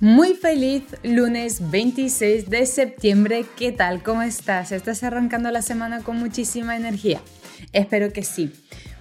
[0.00, 3.44] Muy feliz lunes 26 de septiembre.
[3.56, 4.00] ¿Qué tal?
[4.00, 4.70] ¿Cómo estás?
[4.70, 7.20] ¿Estás arrancando la semana con muchísima energía?
[7.72, 8.52] Espero que sí.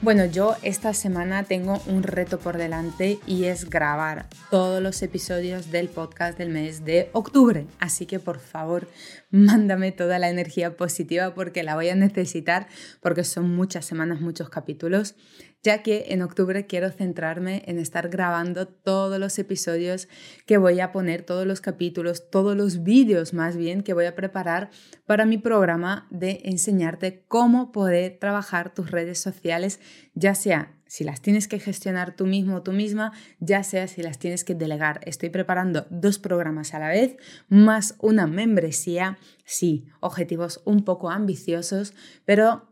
[0.01, 5.69] Bueno, yo esta semana tengo un reto por delante y es grabar todos los episodios
[5.69, 7.67] del podcast del mes de octubre.
[7.79, 8.87] Así que por favor,
[9.29, 12.67] mándame toda la energía positiva porque la voy a necesitar
[13.01, 15.15] porque son muchas semanas, muchos capítulos
[15.63, 20.07] ya que en octubre quiero centrarme en estar grabando todos los episodios
[20.45, 24.15] que voy a poner, todos los capítulos, todos los vídeos más bien que voy a
[24.15, 24.69] preparar
[25.05, 29.79] para mi programa de enseñarte cómo poder trabajar tus redes sociales,
[30.13, 34.01] ya sea si las tienes que gestionar tú mismo o tú misma, ya sea si
[34.01, 35.01] las tienes que delegar.
[35.03, 37.17] Estoy preparando dos programas a la vez,
[37.49, 41.93] más una membresía, sí, objetivos un poco ambiciosos,
[42.25, 42.66] pero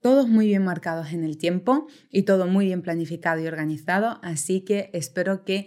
[0.00, 4.62] todos muy bien marcados en el tiempo y todo muy bien planificado y organizado, así
[4.62, 5.66] que espero que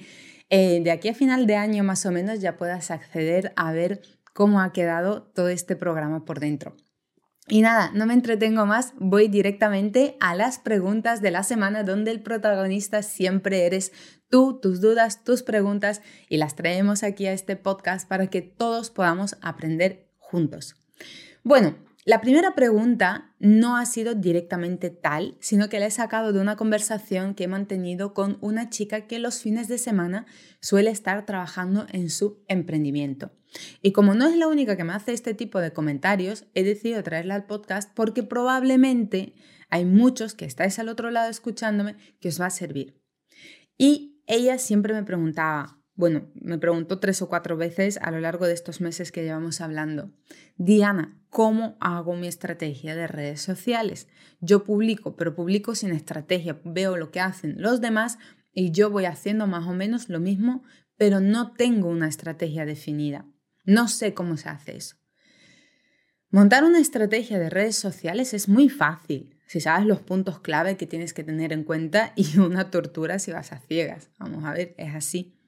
[0.49, 4.01] eh, de aquí a final de año más o menos ya puedas acceder a ver
[4.33, 6.75] cómo ha quedado todo este programa por dentro.
[7.47, 12.11] Y nada, no me entretengo más, voy directamente a las preguntas de la semana donde
[12.11, 13.91] el protagonista siempre eres
[14.29, 18.89] tú, tus dudas, tus preguntas y las traemos aquí a este podcast para que todos
[18.89, 20.75] podamos aprender juntos.
[21.43, 26.39] Bueno, la primera pregunta no ha sido directamente tal, sino que la he sacado de
[26.39, 30.25] una conversación que he mantenido con una chica que los fines de semana
[30.61, 33.31] suele estar trabajando en su emprendimiento.
[33.83, 37.03] Y como no es la única que me hace este tipo de comentarios, he decidido
[37.03, 39.35] traerla al podcast porque probablemente
[39.69, 42.99] hay muchos que estáis al otro lado escuchándome que os va a servir.
[43.77, 48.47] Y ella siempre me preguntaba, bueno, me preguntó tres o cuatro veces a lo largo
[48.47, 50.11] de estos meses que llevamos hablando,
[50.57, 54.07] Diana, ¿cómo hago mi estrategia de redes sociales?
[54.39, 58.17] Yo publico, pero publico sin estrategia, veo lo que hacen los demás
[58.53, 60.63] y yo voy haciendo más o menos lo mismo,
[60.97, 63.25] pero no tengo una estrategia definida.
[63.65, 64.95] No sé cómo se hace eso.
[66.29, 70.87] Montar una estrategia de redes sociales es muy fácil si sabes los puntos clave que
[70.87, 74.09] tienes que tener en cuenta y una tortura si vas a ciegas.
[74.17, 75.40] Vamos a ver, es así.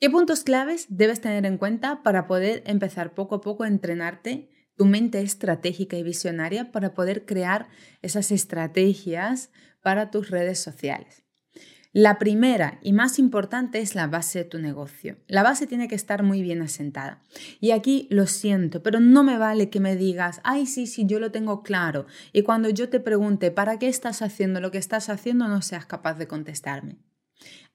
[0.00, 4.48] ¿Qué puntos claves debes tener en cuenta para poder empezar poco a poco a entrenarte
[4.76, 7.68] tu mente estratégica y visionaria para poder crear
[8.00, 9.50] esas estrategias
[9.82, 11.24] para tus redes sociales?
[11.92, 15.16] La primera y más importante es la base de tu negocio.
[15.26, 17.20] La base tiene que estar muy bien asentada.
[17.58, 21.18] Y aquí lo siento, pero no me vale que me digas, ay, sí, sí, yo
[21.18, 22.06] lo tengo claro.
[22.32, 25.48] Y cuando yo te pregunte, ¿para qué estás haciendo lo que estás haciendo?
[25.48, 26.98] no seas capaz de contestarme.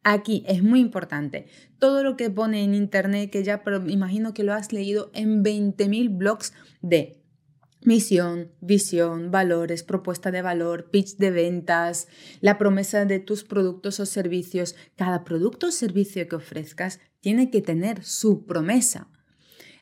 [0.03, 1.47] Aquí es muy importante.
[1.80, 6.18] Todo lo que pone en internet, que ya imagino que lo has leído en 20.000
[6.18, 7.24] blogs de
[7.86, 12.08] misión, visión, valores, propuesta de valor, pitch de ventas,
[12.42, 14.75] la promesa de tus productos o servicios.
[14.96, 19.09] Cada producto o servicio que ofrezcas tiene que tener su promesa.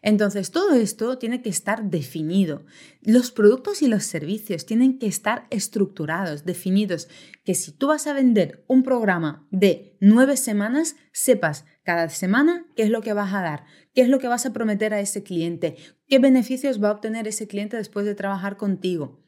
[0.01, 2.66] Entonces, todo esto tiene que estar definido.
[3.01, 7.07] Los productos y los servicios tienen que estar estructurados, definidos,
[7.44, 12.84] que si tú vas a vender un programa de nueve semanas, sepas cada semana qué
[12.84, 15.23] es lo que vas a dar, qué es lo que vas a prometer a ese
[15.23, 15.75] cliente,
[16.07, 19.22] qué beneficios va a obtener ese cliente después de trabajar contigo.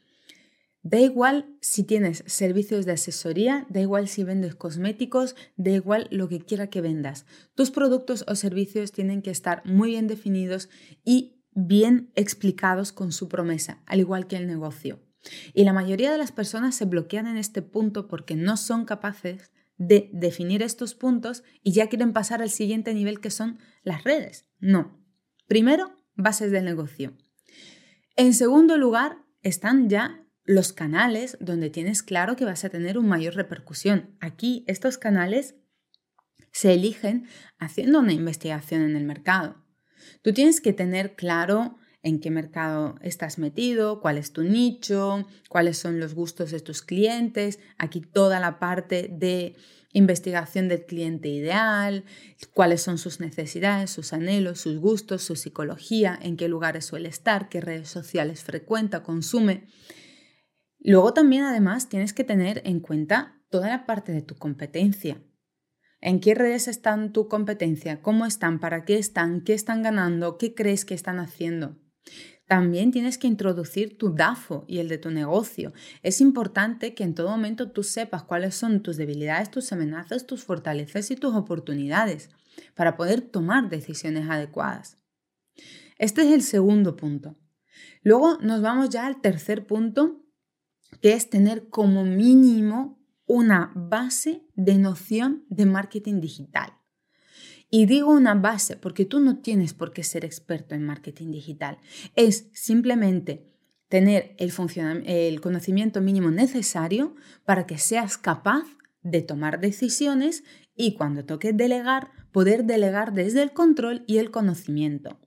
[0.84, 6.28] Da igual si tienes servicios de asesoría, da igual si vendes cosméticos, da igual lo
[6.28, 7.24] que quiera que vendas.
[7.54, 10.68] Tus productos o servicios tienen que estar muy bien definidos
[11.02, 15.00] y bien explicados con su promesa, al igual que el negocio.
[15.54, 19.52] Y la mayoría de las personas se bloquean en este punto porque no son capaces
[19.78, 24.44] de definir estos puntos y ya quieren pasar al siguiente nivel que son las redes.
[24.60, 25.02] No.
[25.46, 27.16] Primero, bases del negocio.
[28.16, 33.08] En segundo lugar, están ya los canales donde tienes claro que vas a tener una
[33.08, 34.16] mayor repercusión.
[34.20, 35.56] Aquí estos canales
[36.52, 37.26] se eligen
[37.58, 39.64] haciendo una investigación en el mercado.
[40.22, 45.78] Tú tienes que tener claro en qué mercado estás metido, cuál es tu nicho, cuáles
[45.78, 47.58] son los gustos de tus clientes.
[47.78, 49.56] Aquí toda la parte de
[49.94, 52.04] investigación del cliente ideal,
[52.52, 57.48] cuáles son sus necesidades, sus anhelos, sus gustos, su psicología, en qué lugares suele estar,
[57.48, 59.66] qué redes sociales frecuenta, consume.
[60.84, 65.20] Luego también además tienes que tener en cuenta toda la parte de tu competencia.
[66.02, 68.02] ¿En qué redes están tu competencia?
[68.02, 68.60] ¿Cómo están?
[68.60, 69.40] ¿Para qué están?
[69.40, 70.36] ¿Qué están ganando?
[70.36, 71.78] ¿Qué crees que están haciendo?
[72.46, 75.72] También tienes que introducir tu DAFO y el de tu negocio.
[76.02, 80.44] Es importante que en todo momento tú sepas cuáles son tus debilidades, tus amenazas, tus
[80.44, 82.28] fortalezas y tus oportunidades
[82.74, 84.98] para poder tomar decisiones adecuadas.
[85.96, 87.38] Este es el segundo punto.
[88.02, 90.23] Luego nos vamos ya al tercer punto,
[91.00, 96.74] que es tener como mínimo una base de noción de marketing digital.
[97.70, 101.78] Y digo una base porque tú no tienes por qué ser experto en marketing digital.
[102.14, 103.50] Es simplemente
[103.88, 104.52] tener el,
[105.06, 107.14] el conocimiento mínimo necesario
[107.44, 108.64] para que seas capaz
[109.02, 110.44] de tomar decisiones
[110.76, 115.20] y cuando toque delegar, poder delegar desde el control y el conocimiento.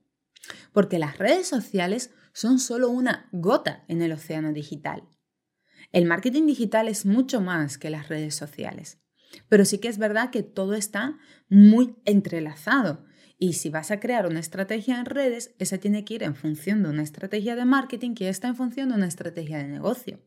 [0.71, 5.03] Porque las redes sociales son solo una gota en el océano digital.
[5.91, 8.99] El marketing digital es mucho más que las redes sociales.
[9.49, 11.17] Pero sí que es verdad que todo está
[11.49, 13.05] muy entrelazado.
[13.37, 16.83] Y si vas a crear una estrategia en redes, esa tiene que ir en función
[16.83, 20.19] de una estrategia de marketing que está en función de una estrategia de negocio.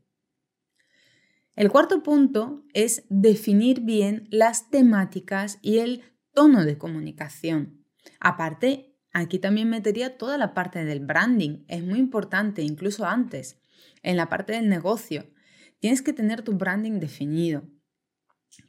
[1.57, 6.03] El cuarto punto es definir bien las temáticas y el
[6.33, 7.85] tono de comunicación.
[8.21, 11.65] Aparte, aquí también metería toda la parte del branding.
[11.69, 13.61] Es muy importante, incluso antes,
[14.03, 15.27] en la parte del negocio.
[15.81, 17.65] Tienes que tener tu branding definido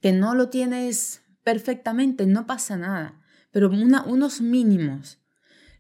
[0.02, 3.22] que no lo tienes perfectamente, no pasa nada,
[3.52, 5.20] pero unos mínimos.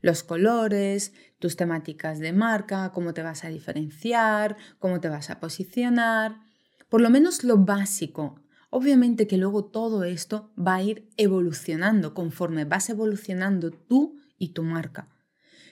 [0.01, 5.39] Los colores, tus temáticas de marca, cómo te vas a diferenciar, cómo te vas a
[5.39, 6.41] posicionar,
[6.89, 8.41] por lo menos lo básico.
[8.71, 14.63] Obviamente que luego todo esto va a ir evolucionando conforme vas evolucionando tú y tu
[14.63, 15.09] marca.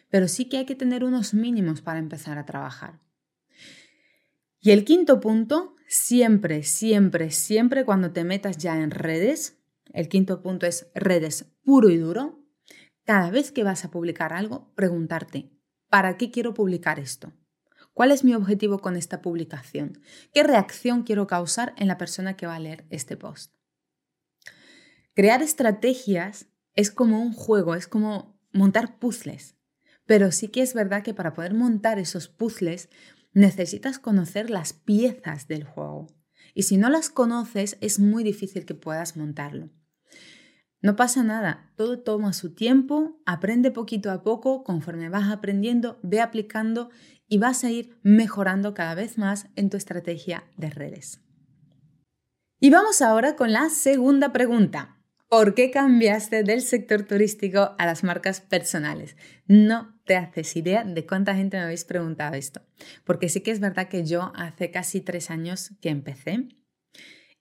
[0.10, 3.00] Pero sí que hay que tener unos mínimos para empezar a trabajar.
[4.62, 9.58] Y el quinto punto siempre, siempre, siempre cuando te metas ya en redes,
[9.94, 12.44] el quinto punto es redes puro y duro,
[13.06, 15.50] cada vez que vas a publicar algo, preguntarte,
[15.90, 17.34] ¿para qué quiero publicar esto?
[17.94, 20.02] ¿Cuál es mi objetivo con esta publicación?
[20.34, 23.56] ¿Qué reacción quiero causar en la persona que va a leer este post?
[25.16, 29.56] Crear estrategias es como un juego, es como montar puzzles.
[30.06, 32.90] Pero sí que es verdad que para poder montar esos puzzles
[33.40, 36.08] necesitas conocer las piezas del juego.
[36.54, 39.70] Y si no las conoces, es muy difícil que puedas montarlo.
[40.82, 46.22] No pasa nada, todo toma su tiempo, aprende poquito a poco, conforme vas aprendiendo, ve
[46.22, 46.90] aplicando
[47.28, 51.22] y vas a ir mejorando cada vez más en tu estrategia de redes.
[52.60, 54.99] Y vamos ahora con la segunda pregunta.
[55.30, 59.16] ¿Por qué cambiaste del sector turístico a las marcas personales?
[59.46, 62.62] No te haces idea de cuánta gente me habéis preguntado esto.
[63.04, 66.48] Porque sí que es verdad que yo hace casi tres años que empecé,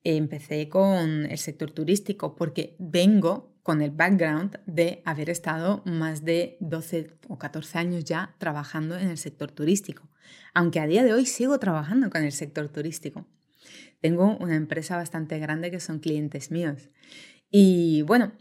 [0.04, 6.58] empecé con el sector turístico porque vengo con el background de haber estado más de
[6.60, 10.10] 12 o 14 años ya trabajando en el sector turístico.
[10.52, 13.26] Aunque a día de hoy sigo trabajando con el sector turístico.
[14.02, 16.90] Tengo una empresa bastante grande que son clientes míos.
[17.50, 18.32] Y bueno,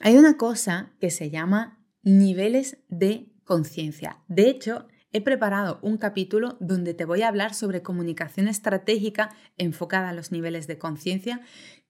[0.00, 4.22] hay una cosa que se llama niveles de conciencia.
[4.28, 10.10] De hecho, he preparado un capítulo donde te voy a hablar sobre comunicación estratégica enfocada
[10.10, 11.40] a los niveles de conciencia,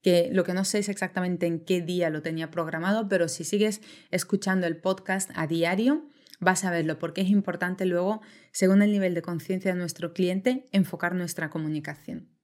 [0.02, 3.44] que lo que no sé es exactamente en qué día lo tenía programado, pero si
[3.44, 3.80] sigues
[4.10, 6.08] escuchando el podcast a diario,
[6.38, 8.20] vas a verlo, porque es importante luego,
[8.52, 12.37] según el nivel de conciencia de nuestro cliente, enfocar nuestra comunicación.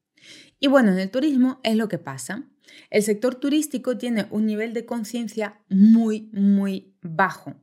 [0.64, 2.48] Y bueno, en el turismo es lo que pasa.
[2.88, 7.56] El sector turístico tiene un nivel de conciencia muy, muy bajo,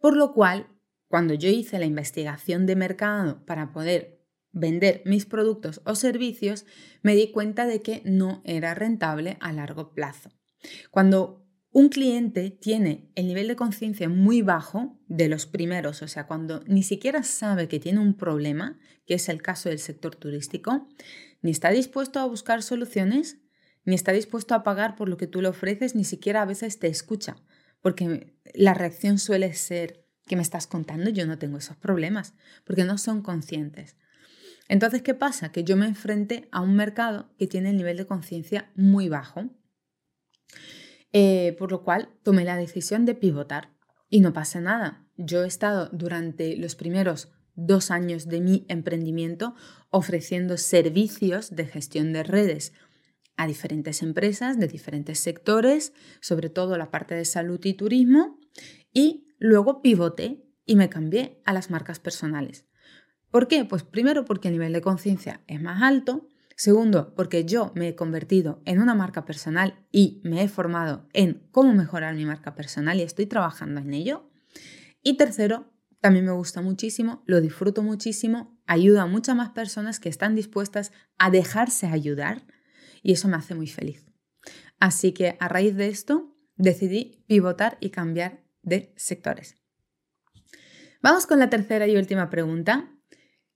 [0.00, 0.66] por lo cual,
[1.06, 6.66] cuando yo hice la investigación de mercado para poder vender mis productos o servicios,
[7.02, 10.32] me di cuenta de que no era rentable a largo plazo.
[10.90, 16.26] Cuando un cliente tiene el nivel de conciencia muy bajo de los primeros, o sea,
[16.26, 20.88] cuando ni siquiera sabe que tiene un problema, que es el caso del sector turístico,
[21.42, 23.38] ni está dispuesto a buscar soluciones,
[23.84, 26.78] ni está dispuesto a pagar por lo que tú le ofreces, ni siquiera a veces
[26.78, 27.36] te escucha,
[27.80, 32.84] porque la reacción suele ser que me estás contando, yo no tengo esos problemas, porque
[32.84, 33.96] no son conscientes.
[34.68, 35.50] Entonces, ¿qué pasa?
[35.50, 39.50] Que yo me enfrente a un mercado que tiene el nivel de conciencia muy bajo,
[41.12, 43.72] eh, por lo cual tomé la decisión de pivotar.
[44.08, 45.04] Y no pasa nada.
[45.16, 47.32] Yo he estado durante los primeros
[47.66, 49.54] dos años de mi emprendimiento
[49.90, 52.72] ofreciendo servicios de gestión de redes
[53.36, 58.38] a diferentes empresas de diferentes sectores, sobre todo la parte de salud y turismo,
[58.92, 62.66] y luego pivoté y me cambié a las marcas personales.
[63.30, 63.64] ¿Por qué?
[63.64, 66.28] Pues primero porque el nivel de conciencia es más alto,
[66.60, 71.48] Segundo, porque yo me he convertido en una marca personal y me he formado en
[71.52, 74.28] cómo mejorar mi marca personal y estoy trabajando en ello.
[75.02, 75.69] Y tercero,
[76.00, 80.92] también me gusta muchísimo, lo disfruto muchísimo, ayuda a muchas más personas que están dispuestas
[81.18, 82.46] a dejarse ayudar
[83.02, 84.06] y eso me hace muy feliz.
[84.78, 89.56] Así que a raíz de esto decidí pivotar y cambiar de sectores.
[91.02, 92.94] Vamos con la tercera y última pregunta.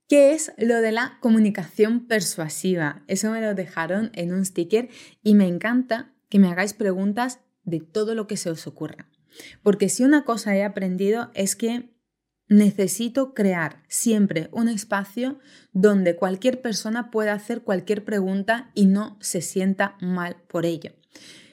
[0.06, 3.04] ¿Qué es lo de la comunicación persuasiva?
[3.06, 4.90] Eso me lo dejaron en un sticker
[5.22, 9.08] y me encanta que me hagáis preguntas de todo lo que se os ocurra.
[9.62, 11.93] Porque si una cosa he aprendido es que
[12.48, 15.38] Necesito crear siempre un espacio
[15.72, 20.92] donde cualquier persona pueda hacer cualquier pregunta y no se sienta mal por ello.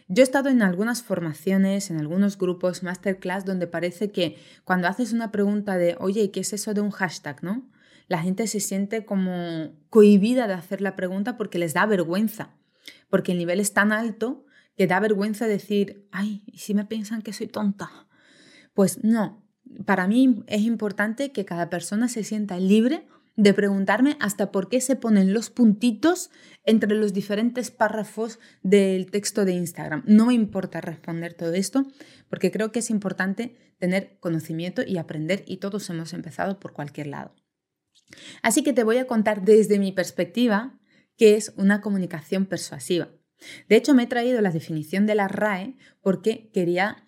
[0.09, 5.13] Yo he estado en algunas formaciones, en algunos grupos, masterclass, donde parece que cuando haces
[5.13, 7.41] una pregunta de, oye, ¿qué es eso de un hashtag?
[7.41, 7.69] ¿no?
[8.09, 12.57] La gente se siente como cohibida de hacer la pregunta porque les da vergüenza,
[13.09, 14.43] porque el nivel es tan alto
[14.75, 17.89] que da vergüenza decir, ay, ¿y si me piensan que soy tonta?
[18.73, 19.40] Pues no,
[19.85, 24.81] para mí es importante que cada persona se sienta libre de preguntarme hasta por qué
[24.81, 26.29] se ponen los puntitos
[26.63, 30.03] entre los diferentes párrafos del texto de Instagram.
[30.05, 31.85] No me importa responder todo esto
[32.29, 37.07] porque creo que es importante tener conocimiento y aprender y todos hemos empezado por cualquier
[37.07, 37.33] lado.
[38.43, 40.79] Así que te voy a contar desde mi perspectiva
[41.17, 43.09] qué es una comunicación persuasiva.
[43.67, 47.07] De hecho, me he traído la definición de la RAE porque quería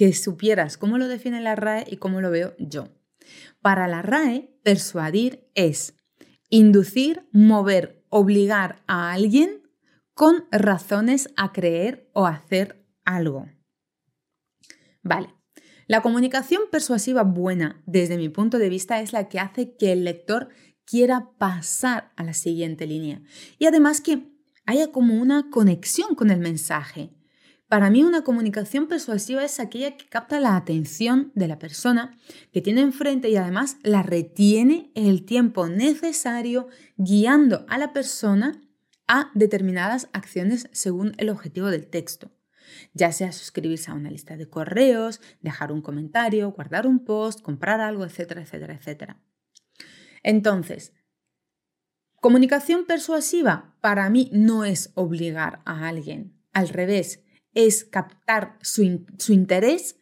[0.00, 2.88] que supieras cómo lo define la RAE y cómo lo veo yo.
[3.60, 5.94] Para la RAE, persuadir es
[6.48, 9.60] inducir, mover, obligar a alguien
[10.14, 13.46] con razones a creer o hacer algo.
[15.02, 15.34] Vale.
[15.86, 20.04] La comunicación persuasiva buena, desde mi punto de vista, es la que hace que el
[20.04, 20.48] lector
[20.86, 23.20] quiera pasar a la siguiente línea.
[23.58, 24.32] Y además que
[24.64, 27.10] haya como una conexión con el mensaje.
[27.70, 32.18] Para mí una comunicación persuasiva es aquella que capta la atención de la persona
[32.52, 38.60] que tiene enfrente y además la retiene el tiempo necesario guiando a la persona
[39.06, 42.32] a determinadas acciones según el objetivo del texto.
[42.92, 47.80] Ya sea suscribirse a una lista de correos, dejar un comentario, guardar un post, comprar
[47.80, 49.22] algo, etcétera, etcétera, etcétera.
[50.24, 50.92] Entonces,
[52.16, 56.36] comunicación persuasiva para mí no es obligar a alguien.
[56.52, 57.22] Al revés,
[57.54, 59.96] es captar su, interés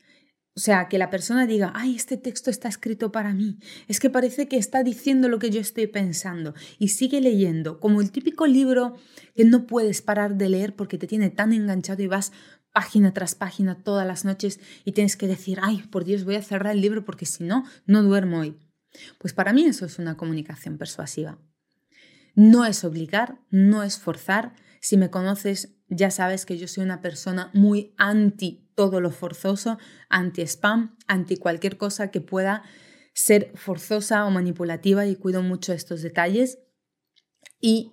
[0.57, 3.61] o sea, que la persona diga, ay, este texto está escrito para mí.
[3.87, 6.53] Es que parece que está diciendo lo que yo estoy pensando.
[6.81, 8.97] Y sigue leyendo, como el típico libro
[9.37, 12.33] que no puedes parar de leer porque te tiene tan enganchado y vas
[12.73, 16.43] página tras página todas las noches y tienes que decir, ay, por Dios, voy a
[16.43, 18.59] cerrar el libro porque si no, no duermo hoy.
[19.19, 21.39] Pues para mí eso es una comunicación persuasiva.
[22.35, 24.55] No es obligar, no es forzar.
[24.81, 29.79] Si me conoces, ya sabes que yo soy una persona muy anti todo lo forzoso,
[30.09, 32.63] anti spam, anti cualquier cosa que pueda
[33.13, 36.61] ser forzosa o manipulativa y cuido mucho estos detalles.
[37.61, 37.93] Y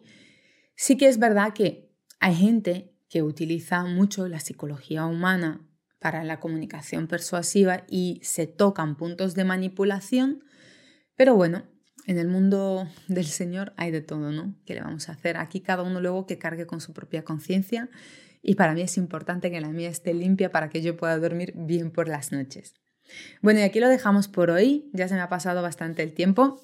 [0.76, 5.68] sí que es verdad que hay gente que utiliza mucho la psicología humana
[6.00, 10.44] para la comunicación persuasiva y se tocan puntos de manipulación,
[11.16, 11.64] pero bueno,
[12.08, 14.54] en el mundo del Señor hay de todo, ¿no?
[14.66, 15.38] ¿Qué le vamos a hacer?
[15.38, 17.90] Aquí cada uno luego que cargue con su propia conciencia
[18.42, 21.54] y para mí es importante que la mía esté limpia para que yo pueda dormir
[21.56, 22.76] bien por las noches.
[23.42, 26.62] Bueno, y aquí lo dejamos por hoy, ya se me ha pasado bastante el tiempo.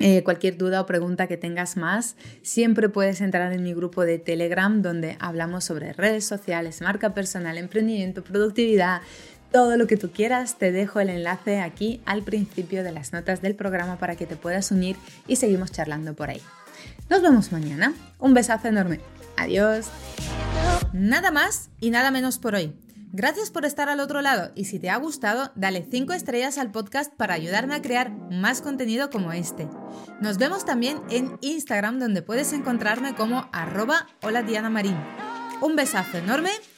[0.00, 4.20] Eh, cualquier duda o pregunta que tengas más, siempre puedes entrar en mi grupo de
[4.20, 9.00] Telegram donde hablamos sobre redes sociales, marca personal, emprendimiento, productividad,
[9.50, 10.56] todo lo que tú quieras.
[10.58, 14.36] Te dejo el enlace aquí al principio de las notas del programa para que te
[14.36, 16.42] puedas unir y seguimos charlando por ahí.
[17.10, 17.94] Nos vemos mañana.
[18.18, 19.00] Un besazo enorme.
[19.36, 19.86] Adiós.
[20.92, 22.74] Nada más y nada menos por hoy.
[23.10, 26.70] Gracias por estar al otro lado y si te ha gustado, dale 5 estrellas al
[26.70, 29.66] podcast para ayudarme a crear más contenido como este.
[30.20, 34.08] Nos vemos también en Instagram donde puedes encontrarme como arroba
[34.46, 34.70] Diana.
[35.62, 36.50] Un besazo enorme,